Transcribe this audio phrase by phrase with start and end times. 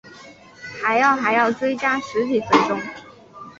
[0.81, 2.81] 还要还要追加十几分钟